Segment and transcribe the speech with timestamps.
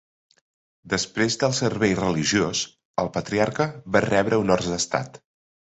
[0.93, 2.65] Després del servei religiós,
[3.05, 5.25] el patriarca va rebre honors d'Estat.